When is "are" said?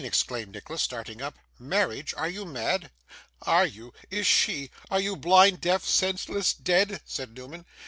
2.15-2.27, 3.43-3.67, 4.89-4.99